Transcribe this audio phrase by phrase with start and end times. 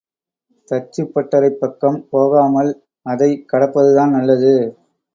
[0.71, 2.71] தச்சுப்பட்டறைப் பக்கம் போகாமல்
[3.05, 4.53] அதைக் கடப்பதுதான் நல்லது.